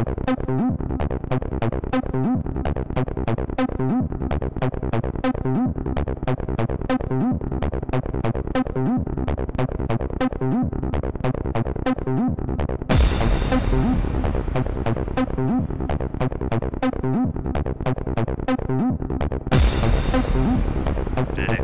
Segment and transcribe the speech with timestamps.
[0.00, 0.06] Three,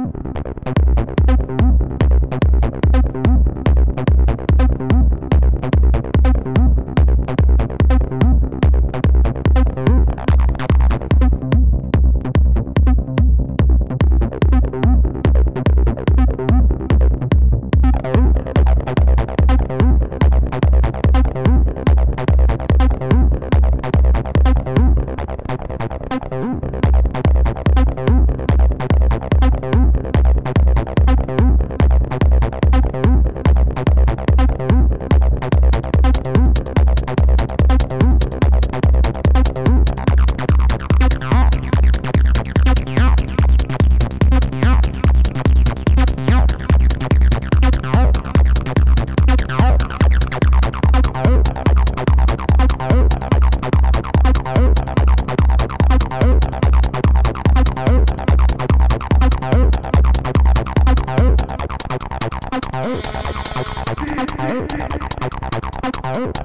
[66.09, 66.39] Outro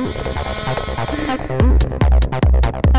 [0.00, 1.50] Thank
[2.84, 2.89] you.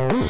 [0.00, 0.24] Okay.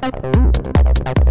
[0.00, 1.29] Thank you.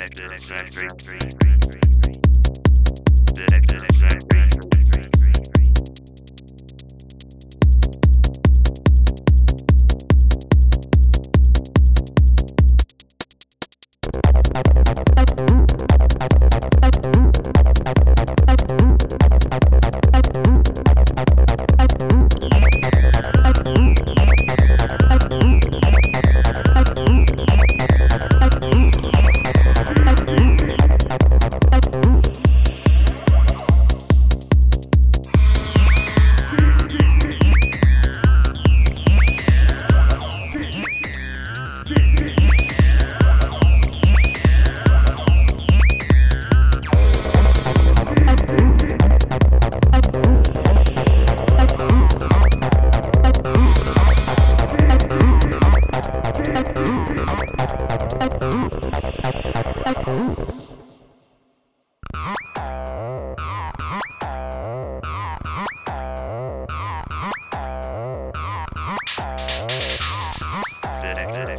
[0.00, 1.59] Connected.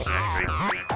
[0.03, 0.91] Thank you.